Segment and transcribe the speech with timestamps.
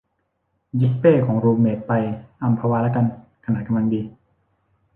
[0.79, 1.93] ยึดเป้ของรูมเมทไป
[2.41, 3.05] อัมพวาละกัน
[3.45, 4.01] ขนาดกำลังดี